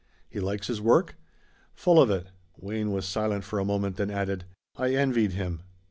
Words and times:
"He 0.27 0.39
likes 0.39 0.65
his 0.65 0.81
work?" 0.81 1.15
"Full 1.75 2.01
of 2.01 2.09
it." 2.09 2.29
Wayne 2.57 2.91
was 2.91 3.05
silent 3.05 3.43
for 3.43 3.59
a 3.59 3.65
moment, 3.65 3.97
then 3.97 4.09
added: 4.09 4.45
"I 4.75 4.95
envied 4.95 5.33
him." 5.33 5.61